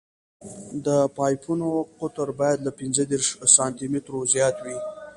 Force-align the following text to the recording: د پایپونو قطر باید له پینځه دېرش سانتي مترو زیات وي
د 0.85 0.87
پایپونو 1.17 1.69
قطر 1.99 2.27
باید 2.39 2.59
له 2.65 2.71
پینځه 2.79 3.03
دېرش 3.11 3.27
سانتي 3.55 3.87
مترو 3.93 4.19
زیات 4.33 4.55
وي 4.65 4.77